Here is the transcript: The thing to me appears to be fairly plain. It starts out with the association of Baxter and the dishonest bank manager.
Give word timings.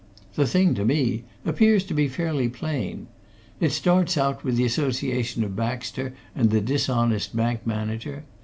The 0.33 0.47
thing 0.47 0.73
to 0.73 0.83
me 0.83 1.25
appears 1.45 1.83
to 1.83 1.93
be 1.93 2.07
fairly 2.07 2.49
plain. 2.49 3.05
It 3.59 3.69
starts 3.71 4.17
out 4.17 4.43
with 4.43 4.55
the 4.55 4.65
association 4.65 5.43
of 5.43 5.55
Baxter 5.55 6.15
and 6.33 6.49
the 6.49 6.59
dishonest 6.59 7.35
bank 7.35 7.67
manager. 7.67 8.23